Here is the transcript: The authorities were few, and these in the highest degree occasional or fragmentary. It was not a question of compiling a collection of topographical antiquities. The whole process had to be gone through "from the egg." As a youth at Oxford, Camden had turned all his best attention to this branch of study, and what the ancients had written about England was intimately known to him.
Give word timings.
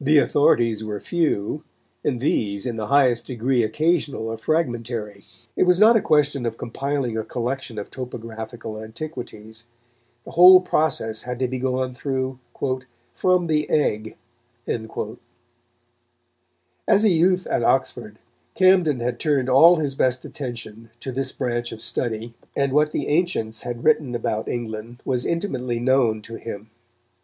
The 0.00 0.18
authorities 0.18 0.84
were 0.84 1.00
few, 1.00 1.64
and 2.04 2.20
these 2.20 2.66
in 2.66 2.76
the 2.76 2.86
highest 2.86 3.26
degree 3.26 3.64
occasional 3.64 4.28
or 4.28 4.38
fragmentary. 4.38 5.24
It 5.56 5.64
was 5.64 5.80
not 5.80 5.96
a 5.96 6.00
question 6.00 6.46
of 6.46 6.56
compiling 6.56 7.18
a 7.18 7.24
collection 7.24 7.76
of 7.76 7.90
topographical 7.90 8.80
antiquities. 8.80 9.66
The 10.24 10.30
whole 10.30 10.60
process 10.60 11.22
had 11.22 11.40
to 11.40 11.48
be 11.48 11.58
gone 11.58 11.94
through 11.94 12.38
"from 13.12 13.48
the 13.48 13.68
egg." 13.68 14.16
As 16.86 17.04
a 17.04 17.08
youth 17.08 17.44
at 17.48 17.64
Oxford, 17.64 18.20
Camden 18.54 19.00
had 19.00 19.18
turned 19.18 19.48
all 19.48 19.78
his 19.80 19.96
best 19.96 20.24
attention 20.24 20.90
to 21.00 21.10
this 21.10 21.32
branch 21.32 21.72
of 21.72 21.82
study, 21.82 22.34
and 22.54 22.72
what 22.72 22.92
the 22.92 23.08
ancients 23.08 23.62
had 23.62 23.82
written 23.82 24.14
about 24.14 24.48
England 24.48 25.02
was 25.04 25.26
intimately 25.26 25.80
known 25.80 26.22
to 26.22 26.36
him. 26.36 26.70